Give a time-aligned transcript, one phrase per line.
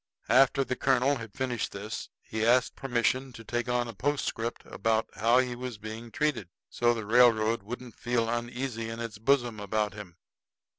[0.29, 5.07] After the colonel had finished this, he asked permission to take on a postscript about
[5.13, 9.93] how he was being treated, so the railroad wouldn't feel uneasy in its bosom about
[9.93, 10.17] him.